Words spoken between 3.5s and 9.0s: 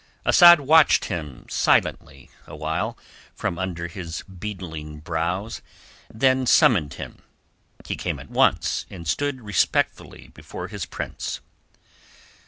under his beetling brows, then summoned him. He came at once,